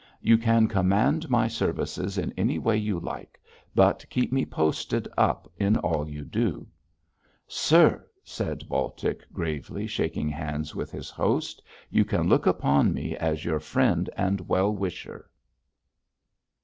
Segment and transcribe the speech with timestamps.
[0.19, 3.39] You can command my services in any way you like,
[3.75, 6.65] but keep me posted up in all you do.'
[7.45, 11.61] 'Sir!' said Baltic, gravely, shaking hands with his host,
[11.91, 15.29] 'you can look upon me as your friend and well wisher.'